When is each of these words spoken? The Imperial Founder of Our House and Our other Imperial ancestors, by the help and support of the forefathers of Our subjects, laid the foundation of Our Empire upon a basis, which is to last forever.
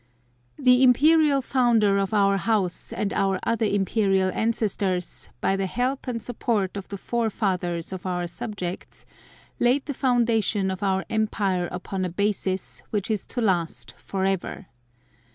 The 0.57 0.81
Imperial 0.81 1.43
Founder 1.43 1.99
of 1.99 2.11
Our 2.11 2.37
House 2.37 2.91
and 2.91 3.13
Our 3.13 3.39
other 3.43 3.67
Imperial 3.67 4.31
ancestors, 4.33 5.29
by 5.41 5.55
the 5.55 5.67
help 5.67 6.07
and 6.07 6.23
support 6.23 6.75
of 6.75 6.87
the 6.87 6.97
forefathers 6.97 7.93
of 7.93 8.07
Our 8.07 8.25
subjects, 8.25 9.05
laid 9.59 9.85
the 9.85 9.93
foundation 9.93 10.71
of 10.71 10.81
Our 10.81 11.05
Empire 11.11 11.67
upon 11.71 12.03
a 12.03 12.09
basis, 12.09 12.81
which 12.89 13.11
is 13.11 13.27
to 13.27 13.41
last 13.41 13.93
forever. 13.95 14.65